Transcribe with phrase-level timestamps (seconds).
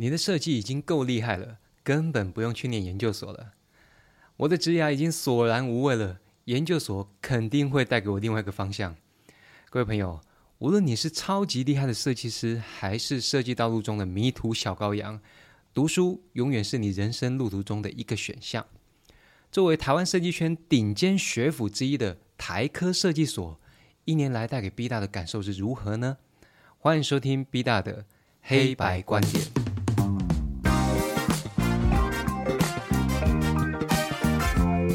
[0.00, 3.52] 你的设计已经够厉害了，根本不用去念研究所了。
[4.38, 8.96] 我的职涯已经索然无味了，研究所肯定会带给我另外一个方向。
[9.68, 10.18] 各位朋友，
[10.56, 15.20] 无论你是超级厉害的设计师，还是设计道路中的迷途小羔羊，
[15.74, 18.66] 读书永远是你人生路途中的一个选项。
[19.52, 23.60] 作为台湾设计圈顶尖学府之一的台科设计所，
[24.06, 26.16] 一年来带给 B 大的感受是如何呢？
[26.78, 28.06] 欢迎收听 B 大的
[28.40, 29.69] 黑白观点。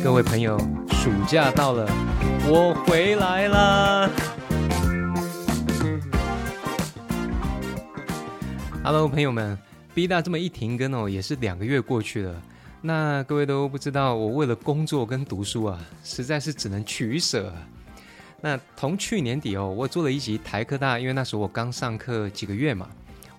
[0.05, 0.55] 各位朋友，
[0.91, 1.83] 暑假到了，
[2.47, 4.07] 我回来啦
[8.83, 9.57] ！Hello，朋友们
[9.95, 12.39] ，B 大这么一停更哦，也是两个月过去了。
[12.83, 17.51] 那各位都不知道，我为了工作跟读书啊，实在是只能取舍。
[18.41, 22.87] 那同去年底哦，我做了一集台科大，因为那时候我刚上课几个月嘛，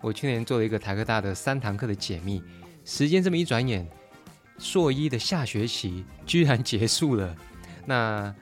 [0.00, 2.42] 我去年做了一个台科大的三堂课的解密。
[2.84, 3.88] 时间这么一转眼。
[4.58, 7.36] 硕一的下学期居然结束了，
[7.84, 8.34] 那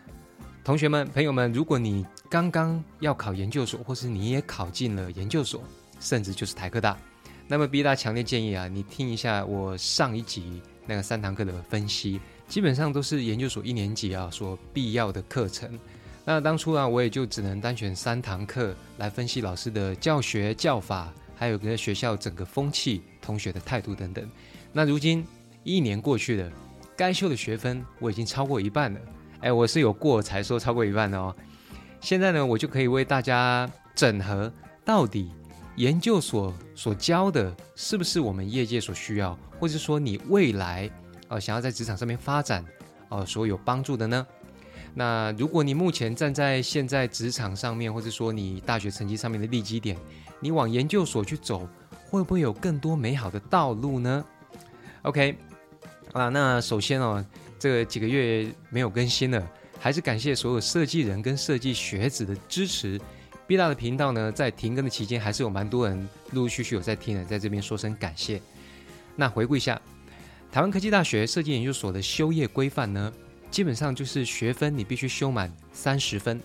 [0.62, 5.62] 同学们、朋友们，如果你刚刚要考研究所，或是你也考进了研究所，
[6.00, 6.97] 甚至就是台科大，
[7.47, 15.78] 那么 B 大强烈建议啊，你听一下我上一集那个三堂课的分析，基本上都是研究所一年级啊所必要的课程。
[16.24, 24.27] 那当初啊，我也就只能单选三堂课来分析老师的教学教法，还有个学校整个风气、同学的态度等等。
[24.72, 25.27] 那如今。
[25.65, 26.53] 一年过去了，
[26.97, 29.01] 该修的学分我已经超过一半了。
[29.41, 31.34] 哎，我是有过才说超过一半的哦。
[32.01, 34.53] 现在呢，我就可以为大家整合
[34.85, 35.33] 到底
[35.77, 40.89] 研究所所教的是不是我们业界所需要，或者说你未来
[41.29, 42.65] 呃想要在职场上面发展
[43.09, 44.27] 哦所有帮助的呢？
[44.95, 49.97] 那如果你目前站在现在职场上面，或者说你大学成绩上面的利基点，
[50.41, 51.69] 你往研究所去走，
[52.11, 54.25] 会不会有更多美好的道路呢
[55.03, 55.37] ？OK。
[56.15, 57.25] 啊，那首先哦，
[57.59, 63.01] 这几个月没有更新了，还是感谢所有设计人跟设计学子的支持。
[63.48, 68.41] B 大的频道呢，在停更的期间，还是有蛮多人陆陆续续有在听的，在这边说声感谢。
[69.17, 69.83] 那回顾一下，
[70.53, 73.13] 台湾科技大学设计研究所的修业规范呢，
[73.51, 76.41] 基本上就是学分你必须修满三十分。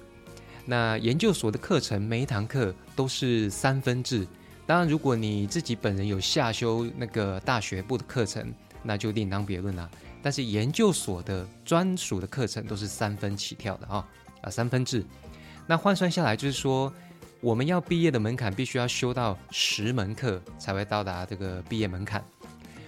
[0.66, 4.26] 那研究所的课程每一堂课都是三分制，
[4.66, 8.52] 当然如果你自己本人有下修那个大学部的课程。
[8.84, 9.90] 那就另当别论了。
[10.22, 14.06] 但是研究所的专属的课程都是三分起跳的啊
[14.42, 15.06] 啊三分制。
[15.66, 16.92] 那换算下来就是说，
[17.40, 22.24] 我们要毕业的门槛必须要修到十门课才会到达这个毕业门槛。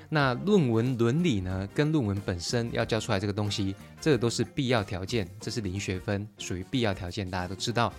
[0.10, 7.94] 那论文伦理呢，跟论文本身要交出来这个东西，这个都是必要条件，这是零学分，属于必要条件，大家都知道。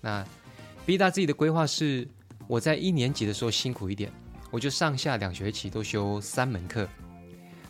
[0.00, 0.24] 那
[0.86, 2.08] B 大自己的规划是，
[2.46, 4.10] 我在一年级的时候辛苦一点，
[4.50, 6.88] 我就上下两学期都修三门课。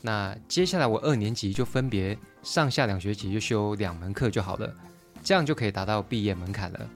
[0.09, 4.75] 那接下来我二年级就分别上下两学期就修两门课就好了，
[5.23, 6.89] 这样就可以达到毕业门槛了。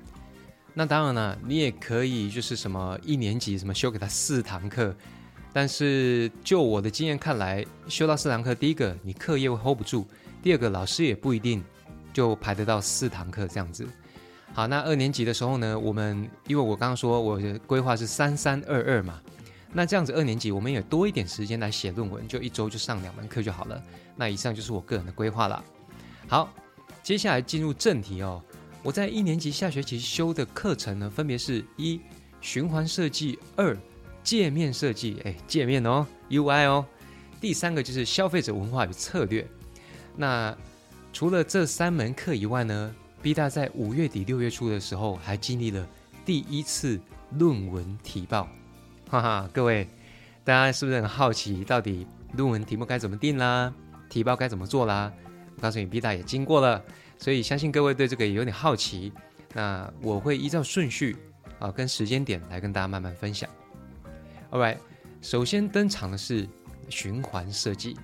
[0.72, 4.96] 那当然了，你也可以就是什么一年级什么修给他四堂课，
[5.52, 10.06] 但是就我的经验看来，修到四堂课，第一个你课业会 hold 不住，
[10.42, 11.62] 第二个老师也不一定
[12.14, 13.86] 就排得到四堂课这样子。
[14.54, 19.20] 好，那二年级的时候呢，我们因为我刚刚说我的规划是三三二二嘛。
[19.72, 23.82] 那这样子，二年级我们也多一点时间来写论文，就一周就上两门课就好了。
[24.14, 25.64] 那以上就是我个人的规划了。
[26.28, 26.52] 好，
[27.02, 28.42] 接下来进入正题哦。
[28.82, 32.00] 我在一年级下学期修的课程呢，分别是一
[32.40, 33.76] 循环设计，二
[34.22, 36.84] 界面设计，哎，界面哦，UI 哦。
[37.40, 39.48] 第三个就是消费者文化与策略。
[40.16, 40.54] 那
[41.12, 45.88] 除了这三门课以外呢，B 大在五月底六月初的时候，还经历了
[46.26, 47.00] 第一次
[47.38, 48.48] 论文提报。
[49.12, 49.86] 哈哈，各位，
[50.42, 53.70] 大家是不是很好奇，到底论文题目该怎么定啦？
[54.08, 55.12] 提报该怎么做啦？
[55.54, 56.82] 我告诉你，B 大也经过了，
[57.18, 59.12] 所以相信各位对这个也有点好奇。
[59.52, 61.14] 那我会依照顺序
[61.58, 63.46] 啊，跟时间点来跟大家慢慢分享。
[64.50, 64.78] All right，
[65.20, 66.48] 首先登场的是
[66.88, 67.98] 循环设计。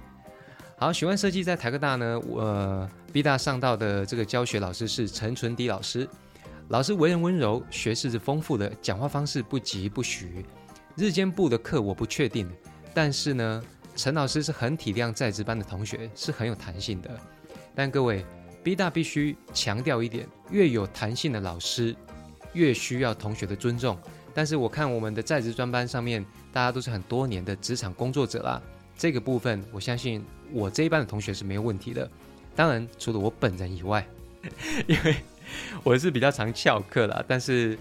[0.76, 6.06] 好，循环设计在台科大呢，我 B 大上到的这个教学老师是陈纯迪老师。
[6.68, 10.44] 老师为人温柔，学识是丰富的，讲话方式不急不徐。
[10.98, 12.50] 日间部的课我不确定，
[12.92, 13.62] 但是呢，
[13.94, 17.08] 陈老师是很体谅在职班的同学，是很有弹性的。
[17.72, 18.26] 但各位
[18.64, 21.94] ，B 大必须强调一点：越有弹性的老师，
[22.52, 23.96] 越需要同学的尊重。
[24.34, 28.60] 但是我看我们的在职专班上面，大家都是很多年的职场工作者啦，
[28.96, 32.10] 这个部分我相信我这一班的同学是没有问题的。
[32.56, 34.04] 当然，除了我本人以外，
[34.88, 35.14] 因为
[35.84, 37.78] 我是比较常翘课啦，但是。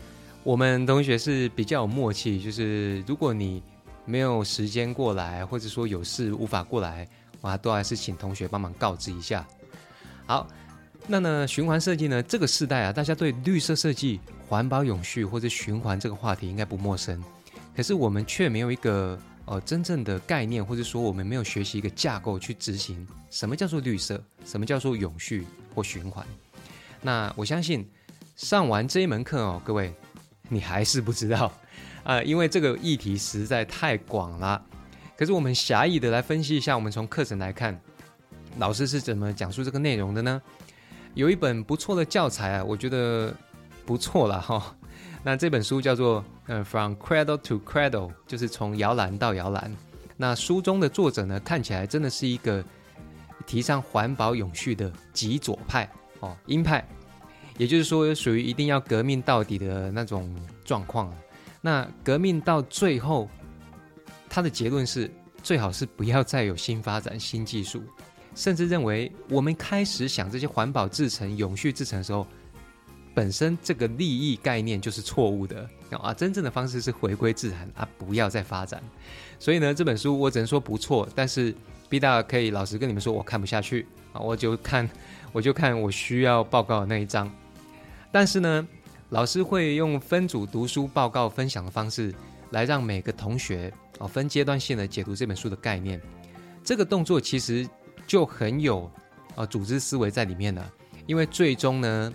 [0.47, 3.61] 我们同学是比较有默契，就是如果你
[4.05, 7.05] 没有时间过来，或者说有事无法过来，
[7.41, 9.45] 哇，都还是请同学帮忙告知一下。
[10.25, 10.47] 好，
[11.05, 17.21] 那呢，循环设计呢，这个时代啊，大家对绿色设计、环保永续或者循环这个话题应该不陌生，
[17.75, 25.45] 可是我们却没有一个呃真正的概念，或者说我们没有学习一个架构去执行什么叫做绿色，什么叫做永续
[25.75, 26.25] 或循环。
[27.01, 27.85] 那我相信
[28.38, 29.94] 上完这一门课哦，各位
[30.49, 31.51] 你还是不知道。
[32.03, 34.63] 啊，因为这个议题实在太广了，
[35.17, 37.77] 可是我们狭义的来分析一下，我们从课程来看，
[38.57, 40.41] 老师是怎么讲述这个内容的呢？
[41.15, 43.35] 有一本不错的教材啊，我觉得
[43.85, 44.75] 不错了哈。
[45.23, 49.75] 那这本书叫做《呃，From Cradle to Cradle》，就是从摇篮到摇篮。
[50.15, 52.63] 那书中的作者呢，看起来真的是一个
[53.45, 55.89] 提倡环保永续的极左派
[56.21, 56.88] 哦，鹰派，
[57.57, 60.33] 也就是说，属于一定要革命到底的那种
[60.63, 61.13] 状况。
[61.59, 63.30] 那革命到最后，
[64.30, 65.12] 他的结论是
[65.42, 67.81] 最好是不要再有新发展、新技术，
[68.36, 72.25] 甚至认为我们开始想这些环保制成、永续制成的时候，
[73.15, 76.13] 本身这个利益概念就是错误的啊！
[76.13, 78.80] 真正的方式是回归自然啊，不要再发展。
[79.39, 81.54] 所以呢，这本书我只能说不错，但是
[81.89, 84.21] B 大可以老实跟你们说，我看不下去啊！
[84.21, 84.88] 我就看，
[85.31, 87.31] 我就看我需要报告的那一章，
[88.12, 88.68] 但是呢。
[89.12, 92.13] 老师会用分组读书报告分享的方式，
[92.50, 95.98] 来让每个同学哦分阶段性的解读这本书的概念。
[96.62, 97.65] 这个动作其实
[98.06, 98.92] 就很有
[99.33, 100.74] 啊组织思维在里面了，
[101.06, 102.13] 因为最终呢，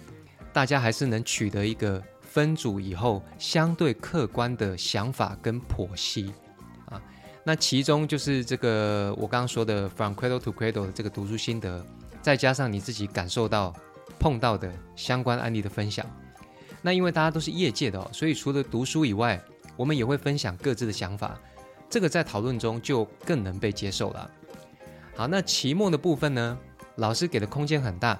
[0.52, 6.30] 大家还是能取得一个分组以后相对客观的想法跟剖析
[6.90, 7.00] 啊。
[7.42, 11.82] 那其中就是这个我刚刚说的 From Cradle to Cradle 的这个读书心得，
[12.20, 13.74] 再加上你自己感受到
[14.18, 16.04] 碰到的相关案例的分享。
[16.80, 19.40] 那因为大家都是业界的哦，所以除了读书以外，
[19.76, 21.38] 我们也会分享各自的想法，
[21.88, 24.30] 这个在讨论中就更能被接受了。
[25.14, 26.58] 好，那期末的部分呢，
[26.96, 28.18] 老师给的空间很大。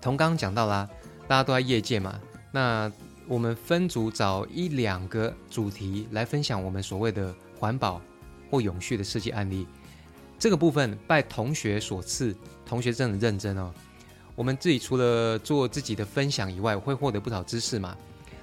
[0.00, 0.88] 同刚刚讲到啦，
[1.26, 2.20] 大家都在业界嘛，
[2.50, 2.90] 那
[3.26, 8.00] 我们分组找一两个主题来分享我们所谓的环保
[8.50, 9.66] 或永续的设计案例。
[10.38, 12.34] 这个部分拜同学所赐，
[12.64, 13.72] 同学真的认真哦。
[14.38, 17.96] 我们自己除了做自己的分享以外，会获得不少知识嘛？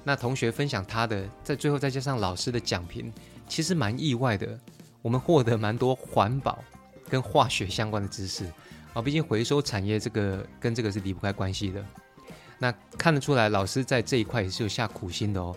[0.04, 3.10] 那同学分享他的，在最后再加上老师的讲评，
[3.48, 4.60] 其实蛮意外的。
[5.00, 6.62] 我们获得蛮多环保
[7.08, 8.44] 跟化学相关的知识
[8.92, 11.82] 啊，毕竟回收产业这个跟这个是离不开关系的。
[12.58, 15.56] 那看得出来，老师在这一块也是有下苦心的哦。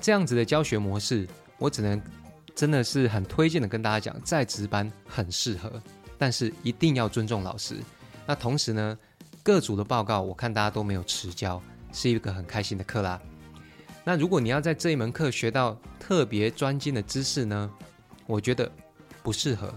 [0.00, 1.26] 这样子的教学模式，
[1.58, 2.00] 我只能
[2.54, 5.82] 真的是很推荐的跟大家讲，在职班很适合，
[6.16, 7.74] 但是一定要尊重老师。
[8.24, 8.96] 那同时呢？
[9.44, 11.62] 各组的报告，我看大家都没有迟交，
[11.92, 13.20] 是一个很开心的课啦。
[14.02, 17.70] 那如果你要在这一门课学到特别专精的知识呢，
[18.26, 18.72] 我觉得
[19.22, 19.74] 不适合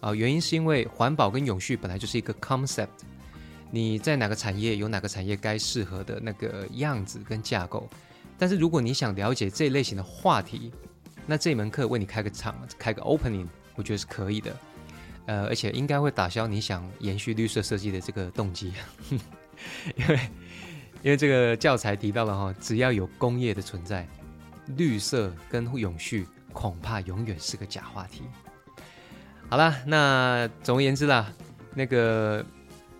[0.00, 0.14] 啊。
[0.14, 2.88] 原因是因为环保跟永续本来就是一个 concept，
[3.70, 7.86] 你在哪个产业有哪个产业该适合的那个样子跟架构。
[8.38, 10.72] 但是如果你想了解这一类型的话题，
[11.26, 14.56] 那这一门课为你开个场，开个 opening，我觉得是可以的。
[15.26, 18.72] 呃，而且应该会打消你想延续绿色设计的这个动机，
[19.96, 20.18] 因 为
[21.02, 24.06] 因为这个教材提到了哈，只要有工业的存在，
[24.76, 28.22] 绿色跟永续恐怕永远是个假话题。
[29.48, 31.32] 好了，那总而言之啦，
[31.74, 32.44] 那个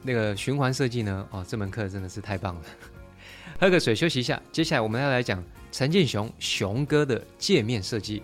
[0.03, 2.63] 那个循环设计呢，哦，这门课真的是太棒了。
[3.59, 8.23] 喝个水休息一下，接下来我们要来讲陈建雄熊哥的界面设计。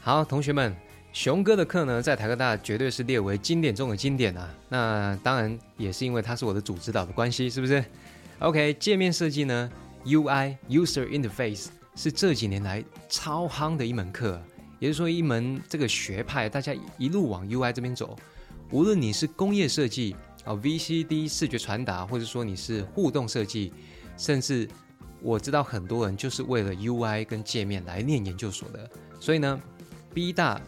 [0.00, 0.74] 好，同学们。
[1.12, 4.48] 熊哥的课呢，在台科大绝对是列为经典中的经典啊！
[4.68, 7.84] 那当然也是因为他是我的主指导的关系，是不是
[8.38, 9.70] ？OK，界面设计呢
[10.04, 14.40] ，UI User Interface 是这几年来超夯的一门课，
[14.78, 18.16] 也就是说一门这个学派，大家一路往 UI 这边走。
[18.70, 20.14] 无论你是工业设计
[20.44, 23.72] 啊，VCD 视觉传达，或者说你是互动设计，
[24.16, 24.68] 甚至
[25.20, 28.88] 我知道很多人就是为了 UI 跟界面来念研究所的。
[29.18, 29.60] 所以呢
[30.14, 30.60] ，B 大。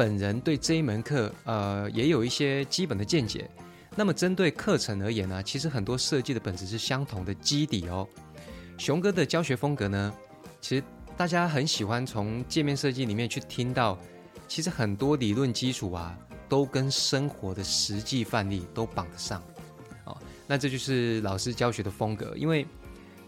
[0.00, 3.50] 本人对这一门课，呃，也有一些基本的见解。
[3.94, 8.08] 那么针对课程而言呢，其实很多设计的本质是相同的基底哦。
[8.78, 10.14] 熊哥的教学风格呢，
[10.58, 10.82] 其实
[11.18, 13.98] 大家很喜欢从界面设计里面去听到，
[14.48, 19.42] 其实很多理论基础啊，都跟生活的实际范例都绑得上。
[20.06, 20.16] 哦，
[20.46, 22.66] 那这就是老师教学的风格，因为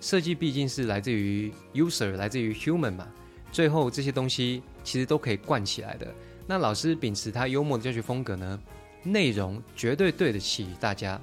[0.01, 3.07] 设计毕竟是来自于 user，来自于 human 嘛，
[3.51, 6.07] 最后这些东西其实都可以灌起来的。
[6.53, 8.61] 那老师秉持他幽默的教学风格呢，
[9.03, 11.19] 内容绝对对得起大家。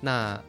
[0.00, 0.40] 那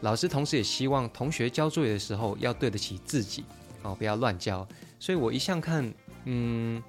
[0.00, 3.44] 老师同时也希望同学交作业的时候要对得起自己，
[3.82, 4.66] 哦，不要乱交。
[4.98, 5.92] 所以我一向看，
[6.24, 6.82] 嗯，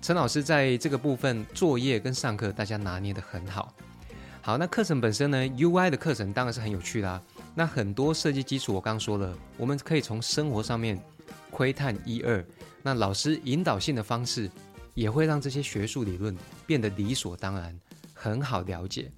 [0.00, 3.74] 陈老师在这个部分作业跟上课，大家拿捏的很好。
[4.40, 7.20] 好，那课程本身呢？UI 的课程当然是很有趣啦。
[7.56, 10.96] 那很多设计基础我刚说了，我们可以从生活上面
[11.50, 12.44] 窥探一二。
[12.84, 14.48] 那老师引导性的方式，
[15.00, 17.74] 也会让这些学术理论变得理所当然，
[18.12, 19.10] 很好了解。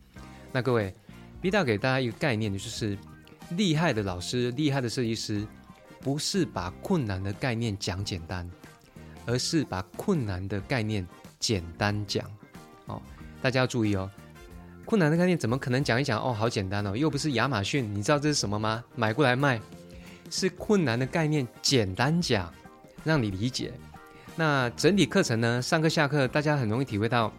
[0.53, 0.95] 那各位
[1.41, 2.97] ，B 大给大家一个概念，就是
[3.57, 5.45] 厉害的老师、厉害的设计师，
[5.99, 8.49] 不是把困难的概念讲简单，
[9.27, 11.05] 而是把困难的概念
[11.41, 12.31] 简单讲。
[12.87, 13.03] 哦，
[13.43, 14.09] 大家要注意哦。
[14.85, 16.33] 困难的概念怎么可能讲一讲哦？
[16.33, 18.85] 好简单哦，又不是亚马逊，你知道这是什么吗？
[18.95, 19.61] 买过来卖，
[20.31, 22.55] 是困难的概念，简单讲，
[23.03, 23.73] 让你理解。
[24.35, 25.61] 那整体课程呢？
[25.61, 27.31] 上课下课，大家很容易体会到，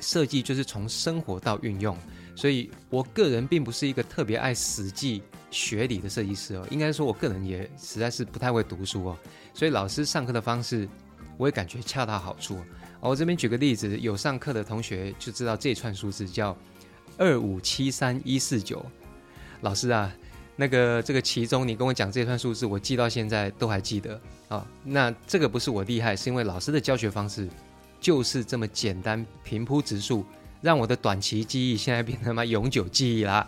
[0.00, 1.96] 设计就是从生活到运用。
[2.34, 9.18] 所以我个人并不是一个特别爱死记学理的设计师哦，应该说我个人也实在是不太会读书哦。
[9.52, 10.88] 所以老师上课的方式，
[11.36, 12.58] 我也感觉恰到好处。
[13.00, 16.56] 我这边举个例子，有上课的同学就知道这串数字叫
[17.18, 18.84] 二五七三一四九。
[19.60, 20.10] 老师啊，
[20.56, 24.66] 那个这个其中你跟我讲这串数字，我记到现在都还记得啊。
[24.84, 27.48] 那这个不是我厉害，是因为老师的教学方式
[28.00, 30.24] 就是这么简单平铺直述，
[30.60, 33.46] 让我的短期记忆现在变成妈永久记忆啦。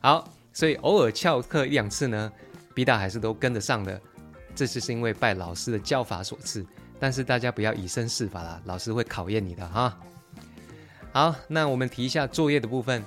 [0.00, 2.30] 好，所以偶尔翘课一两次呢
[2.74, 4.00] ，B 大还是都跟得上的。
[4.54, 6.64] 这次是因为拜老师的教法所赐。
[7.00, 9.98] 但是大家不要以身试法啦，老师会考验你的哈。
[11.12, 13.02] 好，那我们提一下作业的部分。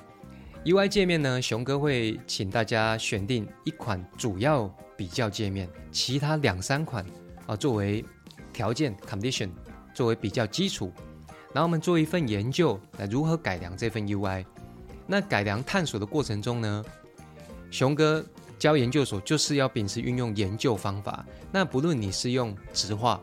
[0.67, 7.05] UI 界面呢，熊哥会请大家选定一款主要比较界面，其他两三款
[7.45, 8.03] 啊作为
[8.51, 9.49] 条件 condition，
[9.93, 10.91] 作为比较基础。
[11.53, 14.45] 然后我们做一份研究，来如何改良这份 UI。
[15.05, 16.83] 那改良探索的过程中呢，
[17.71, 18.21] 熊哥
[18.59, 21.25] 教研究所就是要秉持运用研究方法。
[21.49, 23.21] 那不论你是用直化。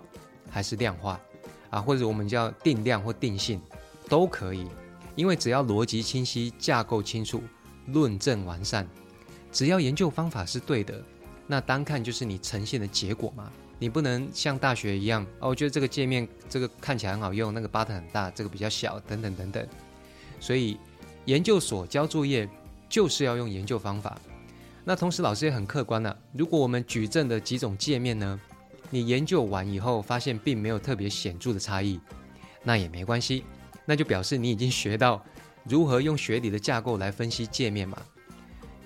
[0.50, 1.20] 还是量化，
[1.68, 3.60] 啊，或者我们叫定量或定性，
[4.08, 4.68] 都可以，
[5.16, 7.42] 因为只要逻辑清晰、架构清楚、
[7.88, 8.86] 论证完善，
[9.52, 11.02] 只要研究方法是对的，
[11.46, 13.50] 那单看就是你呈现的结果嘛。
[13.78, 19.66] 你不能像大学一样，哦，我觉得这个界面这个看起来很好用，那个 button 很大，这个比较小，等等等等。
[20.40, 20.78] 所以
[21.24, 22.48] 研究所交作业
[22.88, 24.18] 就是要用研究方法。
[24.84, 28.40] 那同时老师也很客观了，如果我们举证的几种界面呢？
[28.90, 31.98] 你研究完以后发现并没有特别显著的差异，
[32.62, 33.42] 那也没关系，
[33.84, 35.24] 那就表示你已经学到
[35.64, 37.96] 如何用学理的架构来分析界面嘛。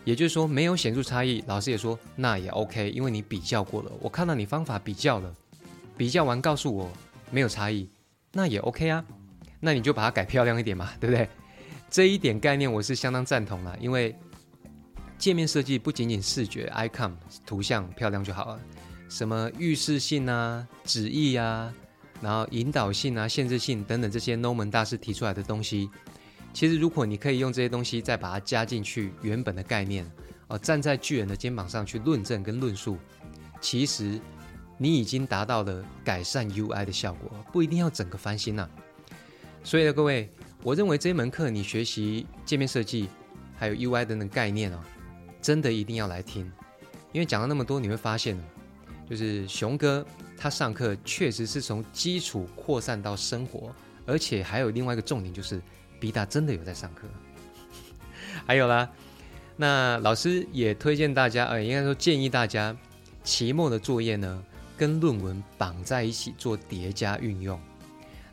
[0.05, 5.35] 也就是说没有显著差异，老师也说那也 OK，因为你比较过了，我看到你方法比较了，
[5.97, 6.91] 比较完告诉我
[7.31, 7.89] 没有差异，
[8.33, 9.05] 那也 OK 啊，
[9.61, 11.29] 那你就把它改漂亮一点嘛，对不对？
[11.91, 14.17] 这一点概念我是相当赞同了，因为
[15.19, 17.13] 界面设计不仅仅视觉 icon
[17.45, 18.61] 图像漂亮就好了。
[19.11, 21.73] 什么预示性啊、旨意啊，
[22.21, 25.89] 然后引导性啊、限制性等等这些 No 门大师提出来的东西，
[26.53, 30.05] 其实如果你可以用这些东西再把它加进去原本的概念，
[30.49, 32.99] 哦，站在巨人的肩膀上去论证跟论述，
[33.61, 34.21] 其实
[34.77, 38.69] 你已经达到了改善 UI 的效果，不一定要整个翻新呐。
[39.63, 40.29] 所以呢，各位，
[40.63, 43.09] 我认为这门课你学习界面设计
[43.57, 44.81] 还有 UI 等等概念哦，
[45.41, 46.51] 真的一定要来听，
[47.13, 48.37] 因为讲了那么多，你会发现。
[49.09, 50.05] 就是熊哥，
[50.37, 53.75] 他上课确实是从基础扩散到生活，
[54.05, 55.61] 而且还有另外一个重点，就是
[55.99, 57.09] 比达真的有在上课。
[58.47, 58.89] 还有啦，
[59.57, 62.77] 那老师也推荐大家，呃，应该说建议大家，
[63.25, 64.45] 期末的作业呢，
[64.77, 67.59] 跟论文绑在一起做叠加运用。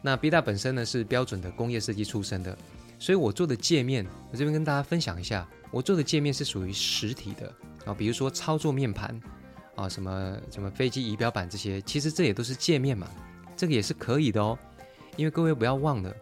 [0.02, 2.56] 那 B 大本身呢是标准的工业设计出身的，
[3.00, 7.52] 所以我做的界面，我这边跟大家分享一下，我做的界面是属于实体的
[7.86, 9.18] 啊，比如说操作面盘。
[9.76, 13.10] 啊，什么什么飞机仪表板这些，其实这也都是界面嘛，
[13.56, 14.58] 这个也是可以的哦。
[15.18, 16.14] 因为各位不要忘了，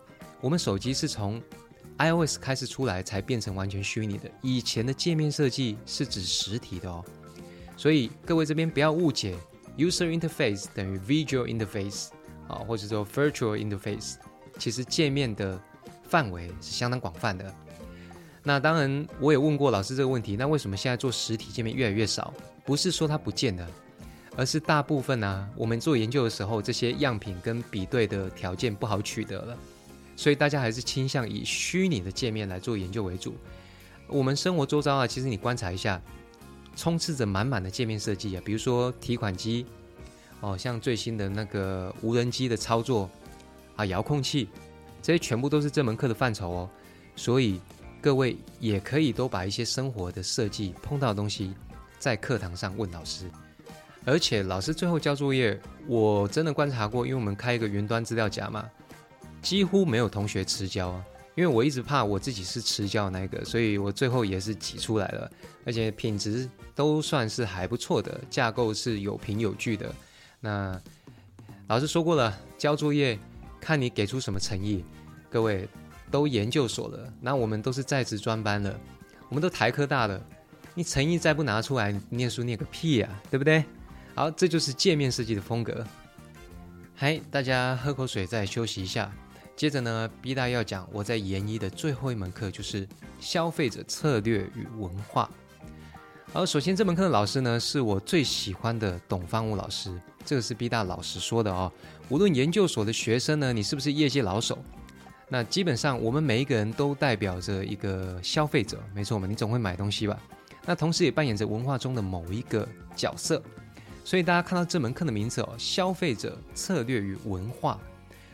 [0.42, 1.42] 我们手机是从
[1.98, 7.04] iOS 开始出来才变成完全虚拟的，以前的界面设计是指实体的哦。
[7.78, 9.36] 所以各位这边不要误解
[9.78, 12.10] ，user interface 等于 visual interface
[12.48, 14.16] 啊，或者说 virtual interface，
[14.60, 15.60] 其实界面的
[16.04, 17.54] 范围是相当广泛的。
[18.44, 22.34] 那当然，我也问过老师这个问题，那为什么现在做实体界面越来越少？
[22.66, 23.68] 不是说它不见了，
[24.36, 29.58] 而是大部分呢，我们做研究的时候，这些样品跟比对的条件不好取得了，
[30.16, 33.36] 所以大家还是倾向以虚拟的界面来做研究为主。
[34.08, 36.02] 我们生活周遭啊，其实你观察一下，
[36.76, 39.66] 充斥着满满的界面设计啊，比如说提款机，
[40.42, 43.10] 哦，像最新的那个无人机的操作
[43.76, 44.48] 啊，遥控器，
[45.02, 46.70] 这些全部都是这门课的范畴哦。
[47.16, 47.60] 所以
[48.02, 51.54] 各位也可以都把一些生活的设计碰到的东西。
[52.04, 53.32] 在课堂上问老师，
[54.04, 55.58] 而且老师最后交作业，
[55.88, 58.70] 我真的观察过，因为我们开一个云端资料夹嘛，
[59.42, 61.02] 几乎没有同学迟交啊。
[61.36, 65.32] 因为我一直怕我自己是迟交那个，所以我最后也是挤出来了，
[65.66, 69.90] 而且品质都算是还不错的，架构是有凭有据的。
[70.42, 70.78] 那
[71.68, 73.18] 老师说过了，交作业
[73.62, 74.84] 看你给出什么诚意。
[75.30, 75.70] 各位
[76.12, 78.78] 都研究所了，那我们都是在职专班了，
[79.30, 80.22] 我们都台科大了，
[80.76, 83.64] 你诚意再不拿出来，念书念个屁呀，对不对？
[84.16, 85.86] 好，这就是界面设计的风格。
[86.96, 89.12] 嗨，大家喝口水再休息一下。
[89.56, 92.88] 接着呢，B 大要讲我在研一的最后一门课，就是
[93.20, 95.30] 消费者策略与文化。
[96.32, 99.96] 好，首先这门课的老师呢，是我最喜欢的董方武老师。
[100.26, 101.72] 这个是 B 大老师说的哦。
[102.10, 104.58] 无论研究所的学生呢，你是不是业界老手，
[105.30, 109.28] 那基本上我们每一个人都代表着一个消费者，没错嘛？
[109.28, 110.20] 你总会买东西吧？
[110.66, 113.42] 那同时也扮演着文化中的某一个角色。
[114.06, 117.80] 所以大家看到这门课的名字哦，消费者策略与文化。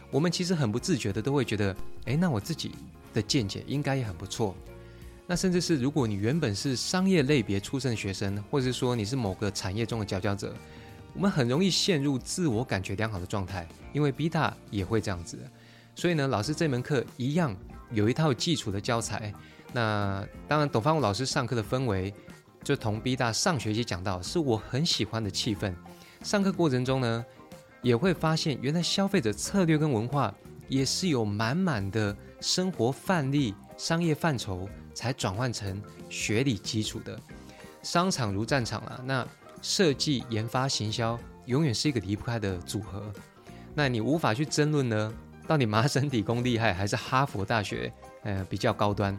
[0.09, 2.71] 我们其实很不自觉的都会觉得，哎，那我自己
[3.13, 4.55] 的见解应该也很不错。
[5.27, 10.51] 那甚至是如果你原本是商业类别出身的学生，或者是说你是某个产业中的佼佼者，
[11.13, 15.37] 我们很容易陷入自我感觉良好的状态，因为 B 大也会这样子。
[15.93, 17.55] 所以呢，老师这门课一样
[17.91, 19.31] 有一套基础的教材。
[19.73, 22.13] 那当然，董方武老师上课的氛围，
[22.63, 25.73] 就同 B 大上学期讲到，是我很喜欢的气氛。
[26.23, 27.25] 上课过程中呢。
[27.81, 30.35] 也会发现，原来消费者策略跟文化
[30.67, 37.17] 也是有满满的生活范例、商业范畴，才转换成学理基础的。
[37.81, 39.25] 商场如战场啊，那
[39.61, 43.01] 设计、研发、行销永远是一个离不开的组合。
[43.73, 45.13] 那你无法去争论呢，
[45.47, 47.89] 到底麻省理工厉害还是哈佛大学，
[48.23, 49.17] 呃，比较高端。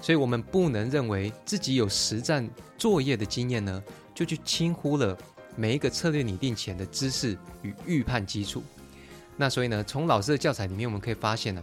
[0.00, 3.82] 所以我们不能认为自己有实战作业的经验呢，
[4.14, 5.16] 就去轻忽了。
[5.56, 8.62] 每一个策略拟定前的知识与预判基础，
[9.36, 11.60] 那所以呢，从老师的教材里面，我们可以发现呢，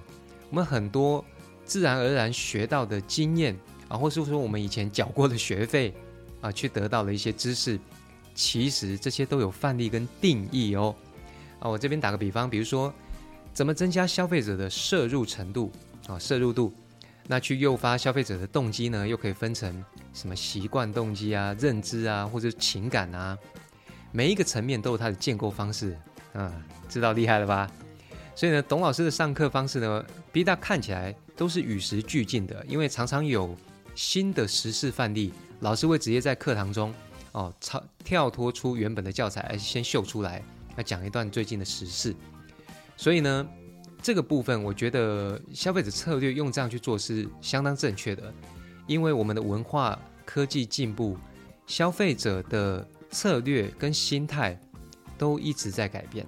[0.49, 1.23] 我们很多
[1.63, 5.93] 自然而然学到的经验啊，或是说我们以前缴过的学费
[6.41, 7.79] 啊，去得到了一些知识，
[8.33, 10.93] 其实这些都有范例跟定义哦。
[11.59, 12.93] 啊，我这边打个比方，比如说
[13.53, 15.71] 怎么增加消费者的摄入程度
[16.07, 16.73] 啊，摄入度，
[17.27, 19.83] 那去诱发消费者的动机呢，又可以分成
[20.13, 23.37] 什么习惯动机啊、认知啊，或者情感啊。
[24.11, 25.97] 每一个层面都有它的建构方式，
[26.33, 26.53] 嗯，
[26.87, 27.69] 知道厉害了吧？
[28.35, 33.55] 所以呢，董老师的上课方式呢，B 大看起来都是与时俱进的，因为常常有
[33.95, 36.93] 新的实事范例，老师会直接在课堂中
[37.31, 40.43] 哦，超跳脱出原本的教材，而先秀出来，
[40.75, 42.15] 来讲一段最近的时事。
[42.95, 43.45] 所以呢，
[44.05, 48.31] 这个部分我觉得消费者策略用这样去做是相当正确的，
[48.85, 51.17] 因为我们的文化科技进步，
[51.65, 52.87] 消费者的。
[53.11, 54.59] 策略跟心态
[55.17, 56.25] 都一直在改变。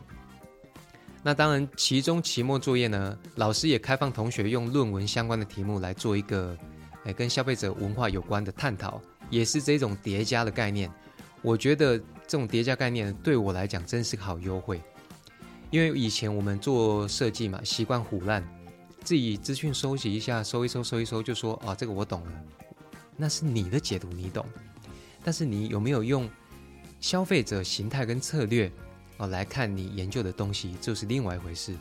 [1.22, 6.58] 那当然，其中期末作业呢，老师也开放同学用论文相关的题目来做一个，
[7.04, 10.90] 哎，跟消费者文化有关的探讨，也是这种叠加的概念。
[11.42, 14.82] 我觉得这种叠加概念对我来讲真是个好优惠，
[15.70, 18.44] 因为以前我们做设计嘛，习惯胡乱，
[19.04, 22.32] 自己资讯收集一下，搜一搜，搜一搜，就说啊，这个我懂了，
[23.16, 24.46] 那是你的解读，你懂。
[25.24, 26.30] 但是你有没有用？
[27.00, 28.72] 消费者形态跟策略，
[29.18, 31.76] 哦，来看你研究的东西，就是另外一回事。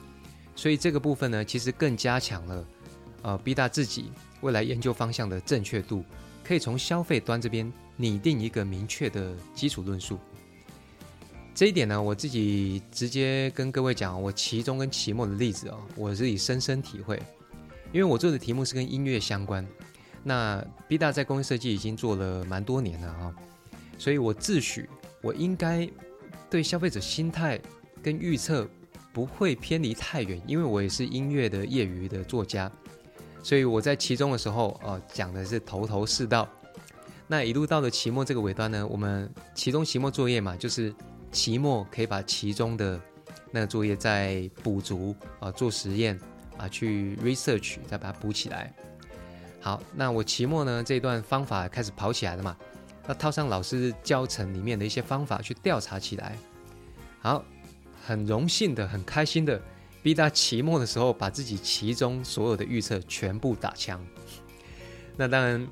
[0.55, 2.67] 所以这个部分呢，其实更加强了，
[3.23, 6.05] 呃，B 大自己未来研究方向的正确度，
[6.45, 10.19] 可以从消费端这边拟定一个明确的基础论述。
[11.57, 17.17] 这一点呢，我自己直接跟各位讲，我期中跟期末的例子哦，我自己深深体会，
[17.93, 19.67] 因为我做的题目是跟音乐相关。
[20.23, 23.35] 那 B 大在工业设计已经做了蛮多年了啊，
[23.97, 24.85] 所以我自诩。
[25.23, 25.89] 我应该
[26.51, 27.59] 对消费者心态
[28.03, 28.69] 跟预测
[29.15, 32.71] 不会偏离太远，因为我也是音乐的业余的作家，
[33.43, 36.47] 所以我在期中的时候，哦，讲的是头头是道。
[37.27, 40.95] 那一路到了期末这个尾端呢，我们期中期末作业嘛，就是
[41.37, 42.99] 期末可以把其中的
[43.51, 46.19] 那个作业再补足啊，做实验
[46.57, 48.73] 啊，去 research 再把它补起来。
[49.61, 52.57] 好，那我期末呢这一段方法开始跑起来了嘛。
[53.07, 56.39] 那套上老师教程里面的一些方法去调查起来，
[57.21, 57.45] 好，
[58.07, 59.61] 很荣幸的、很开心的，
[60.03, 64.03] 逼他期末的时候把自己其中所有的预测全部打枪。
[65.19, 65.69] 那当然，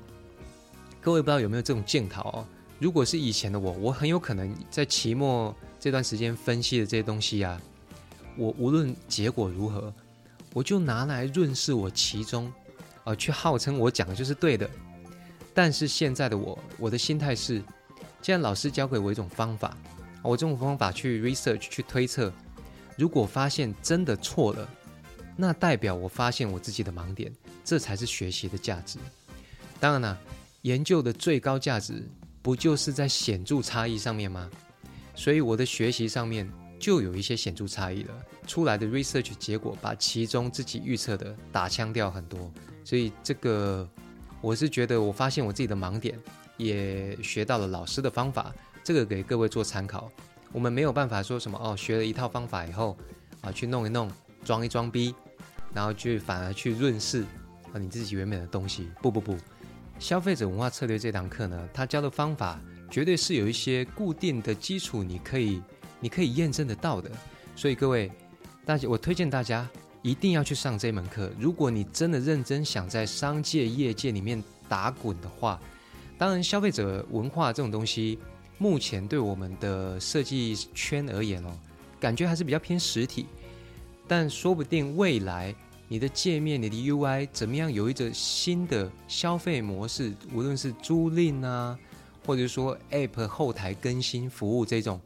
[1.01, 2.47] 各位不知道有没有这种镜头哦？
[2.79, 7.59] 如果是以前的我，我很有可能在期末这段时间分析的这些东西啊，
[8.37, 9.93] 我无论结果如何，
[10.53, 12.51] 我就拿来润饰我其中，
[13.05, 14.69] 呃，去号称我讲的就是对的。
[15.53, 17.63] 但是现在的我，我的心态是，
[18.21, 19.77] 既然老师教给我一种方法，
[20.21, 22.31] 我这种方法去 research 去推测，
[22.97, 24.69] 如果发现真的错了，
[25.37, 27.33] 那代表我发现我自己的盲点，
[27.63, 28.99] 这才是学习的价值。
[29.79, 30.19] 当然了，
[30.63, 32.03] 研究的最高价值
[32.45, 34.47] 不就是在显著差异上面吗？
[35.15, 36.47] 所以我的学习上面
[36.79, 38.13] 就有一些显著差异了。
[38.45, 42.51] 出来的 research 结果把其中自己预测的打枪掉很多，
[42.83, 43.89] 所以这个
[44.41, 46.19] 我是觉得我发现我自己的盲点，
[46.57, 48.53] 也学到了老师的方法，
[48.83, 50.11] 这个给各位做参考。
[50.51, 52.95] 我们没有办法说什么哦，学了一套方法以后
[53.41, 54.07] 啊，去弄一弄，
[54.43, 55.15] 装一装逼，
[55.73, 57.23] 然后去反而去润饰
[57.73, 58.91] 啊你自己原本的东西。
[59.01, 59.35] 不不不，
[59.99, 65.61] 消费者文化策略这堂课呢，他教的方法绝对是有一些固定的基础，你可以
[65.99, 67.09] 你可以验证得到的。
[67.55, 68.11] 所以各位。
[68.67, 69.69] 大家，我推荐大家
[70.01, 71.29] 一定要去上这门课。
[71.39, 75.61] 如果你真的认真想在商界、业界里面打滚的话，
[76.17, 78.17] 当然，消费者文化这种东西，
[78.57, 81.51] 目前对我们的设计圈而言哦，
[81.99, 83.27] 感觉还是比较偏实体。
[84.07, 85.53] 但说不定未来
[85.87, 91.77] 你的界面、你的 UI 怎么样，有一个新的消费模式，无论是租赁啊，
[92.25, 94.99] 或者说 App 后台更新服务这种，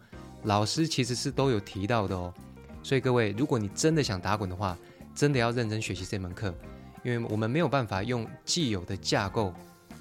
[0.43, 2.33] 老师其实是都有提到的哦。
[2.81, 4.77] 所以各位，如果你真的想打滚的话，
[5.13, 6.55] 真的要认真学习这门课，
[7.03, 9.53] 因为我们没有办法用既有的架构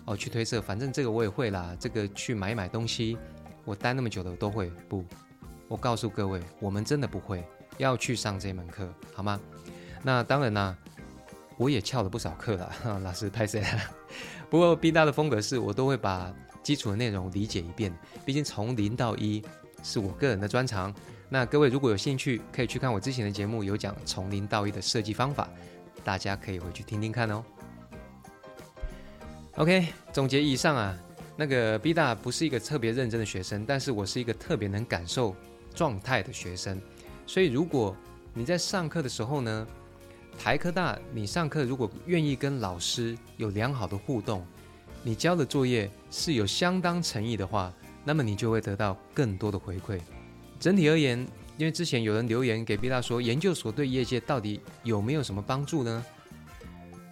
[0.04, 0.62] 哦去推测。
[0.62, 3.18] 反正这个我也会啦，这个去买买东西，
[3.64, 4.70] 我待那么久的都会。
[4.88, 5.04] 不，
[5.66, 7.44] 我告诉各位，我们真的不会，
[7.78, 9.40] 要去上这门课，好吗？
[10.02, 10.76] 那当然啦，
[11.56, 13.62] 我也翘了不少课 了，老师拍谁？
[14.48, 16.32] 不过 B 大的风格是我都会把
[16.62, 17.92] 基础的内容理解一遍，
[18.24, 19.42] 毕竟从零到一
[19.82, 20.94] 是我个人的专长。
[21.28, 25.48] 那各位如果有兴趣，可以去看我之前的节目，有讲从零到一的设计方法，
[26.02, 27.44] 大家可以回去听听看哦。
[29.56, 30.98] OK，总结以上啊，
[31.36, 35.36] 那个 B 大不是一个特别认真的学生，但是我是一个特别能感受
[35.74, 36.80] 状态的学生。
[37.26, 37.94] 所以如果
[38.32, 39.66] 你在上课的时候呢，
[40.38, 44.46] 台科大你上课如果愿意跟老师有良好的互动，
[45.02, 47.72] 你交的作业是有相当诚意的话，
[48.04, 50.00] 那么你就会得到更多的回馈。
[50.60, 51.18] 整体而言，
[51.56, 56.04] 因为之前有人留言给毕大说，研究所对业界到底有没有什么帮助呢？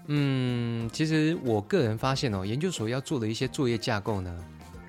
[0.07, 4.35] 嗯，其实我个人发现哦，研究所要做的一些作业架构呢，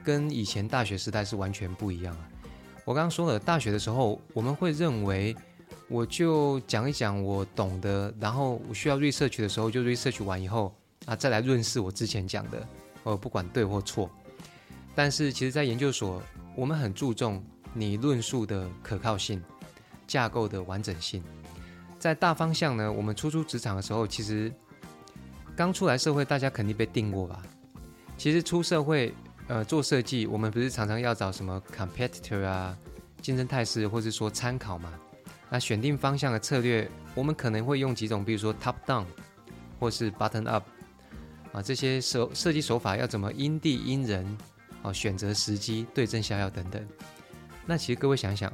[0.03, 2.29] 跟以前大学时代是完全不一样啊。
[2.85, 5.35] 我刚刚说了，大学的时候我们会认为，
[5.89, 10.73] 我就讲一讲我懂的，然后我需要 research 的时候就 research 完以后
[11.05, 12.67] 啊，再来论述我之前讲的，
[13.03, 14.09] 呃，不管对或错。
[14.93, 16.21] 但是其实，在研究所，
[16.55, 17.43] 我们很注重。
[17.73, 19.43] 你论述的可靠性、
[20.07, 21.21] 架构的完整性，
[21.99, 22.91] 在大方向呢？
[22.91, 24.51] 我们初出职场的时候，其实
[25.55, 27.39] 刚出来社会，大家肯定被定过吧？
[28.17, 29.13] 其实出社会，
[29.47, 32.75] 呃，做设计，我们不是常常要找什么 competitor 啊、
[33.21, 34.91] 竞争态势，或是说参考嘛？
[35.49, 39.05] 那选定方向的策略，我们可能会用几种，比如说 top down，
[39.79, 40.63] 或是 button up，
[41.53, 44.37] 啊，这些手设计手法要怎么因地因人，
[44.81, 46.85] 哦，选择时机、对症下药等等。
[47.65, 48.51] 那其实各位想想，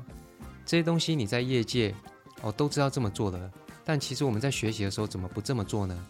[0.66, 1.94] 这些东西你在业界
[2.42, 3.52] 哦都知道这么做了，
[3.84, 6.06] 但其实我们在学习的时候怎么不这么做呢？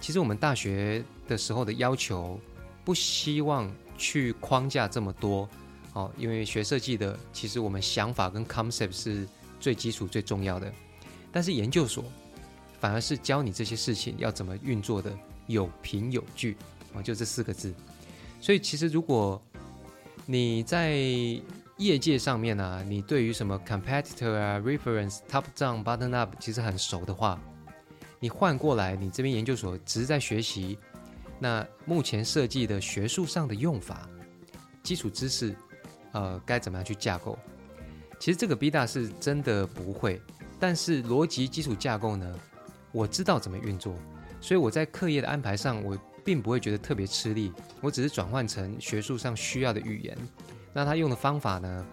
[0.00, 2.38] 其实我们大学的时候的要求
[2.84, 5.48] 不希望去框架这么多
[5.94, 9.26] 哦，因为学设计的其实我们想法跟 concept 是
[9.60, 10.72] 最基础最重要的，
[11.30, 12.04] 但是研究所
[12.80, 15.16] 反而是教你这些事情要怎么运作的
[15.46, 16.56] 有凭有据
[16.92, 17.74] 哦，就这四个字。
[18.40, 19.42] 所以其实如果
[20.26, 20.96] 你在
[21.78, 27.40] 业界上面呢，你对于什么 competitor 啊、reference、top down、button up 其实很熟的话，
[28.18, 30.78] 你换过来，你这边研究所只是在学习，
[31.38, 34.08] 那目前设计的学术上的用法、
[34.82, 35.54] 基础知识，
[36.12, 37.38] 呃，该怎么样去架构？
[38.18, 40.20] 其实这个 B 大是真的不会，
[40.58, 42.34] 但是逻辑基础架构呢，
[42.92, 43.94] 我知道怎么运作，
[44.40, 50.16] 所以我在课业的安排上，我并不会觉得特别吃力，我只是转换成学术上需要的语言。
[50.72, 51.86] 那他用的方法呢？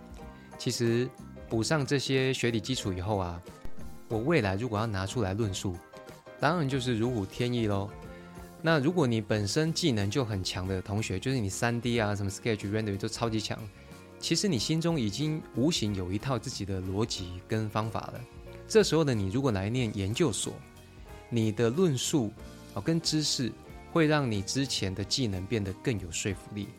[0.57, 1.09] 其实
[1.49, 3.41] 补上这些学理基础以后啊，
[4.07, 5.75] 我未来如果要拿出来论述，
[6.39, 7.89] 当然就是如虎添翼喽。
[8.61, 13.59] 那如果你本身技能就很强的同学，就是你三 D 啊、什么 Sketch、Render 都超级强，
[14.23, 18.21] 其实你心中已经无形有一套自己的逻辑跟方法了。
[18.69, 20.53] 这时候的你如果来念研究所，
[21.29, 22.31] 你的论述
[22.73, 23.51] 哦跟知识
[23.91, 26.69] 会让你之前的技能变得更有说服力。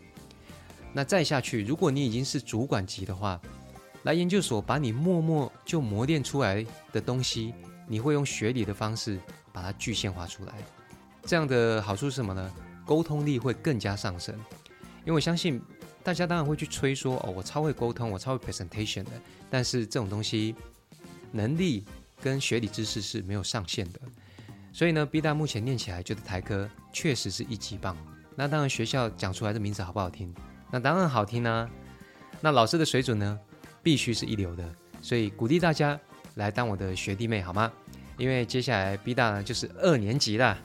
[0.90, 3.38] 那再下去，如果你已经是主管级的话，
[4.04, 7.52] 来研究所把你默默就磨练出来的东西，
[7.86, 9.20] 你会用学理的方式
[9.52, 10.54] 把它具现化出来。
[11.26, 12.50] 这样的好处是什么呢？
[12.86, 14.34] 沟通力会更加上升。
[15.06, 15.60] 因为我相信
[16.04, 19.10] 大家当然会去吹说哦，我超会沟通，我超会 presentation 的。
[19.50, 20.54] 但是这种东西
[21.32, 21.82] 能力
[22.22, 24.00] 跟学理知识是没有上限的。
[24.70, 27.96] 所以呢，B 大目前念起来觉得台科确实是一级棒。
[28.36, 30.34] 那当然，学校讲出来的名字好不好听？
[30.70, 31.70] 那当然好听啊。
[32.40, 33.40] 那老师的水准呢，
[33.82, 34.74] 必须是一流的。
[35.00, 35.98] 所以鼓励大家
[36.34, 37.72] 来当我的学弟妹好吗？
[38.18, 40.58] 因为接下来 B 大呢就是二年级了。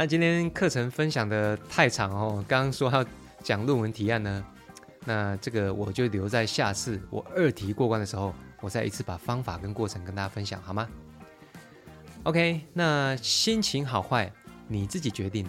[0.00, 3.04] 那今天课程分享的太长哦，刚刚说要
[3.42, 4.44] 讲论文提案呢，
[5.04, 10.88] 那这个我就留在下次我二题过关的时候，我再一次把方法跟过程跟大家分享好吗
[12.22, 14.32] ？OK，那心情好坏
[14.68, 15.44] 你自己决定。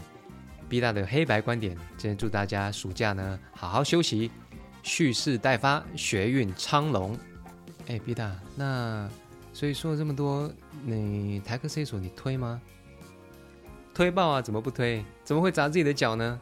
[0.68, 4.32] B 大的黑白观点，今天祝大家暑假呢好好休息，
[4.82, 7.16] 蓄势待发，学运昌隆。
[7.86, 9.08] 哎，B 大，那
[9.54, 10.52] 所以说了这么多，
[10.84, 12.60] 你台科 C 所你推吗？
[14.00, 14.42] 推爆啊！
[14.42, 15.04] 怎么不推？
[15.26, 16.40] 怎么会砸自己的脚呢？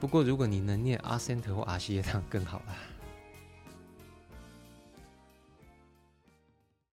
[0.00, 2.74] 不过如果你能念阿森特或阿西耶，那更好了。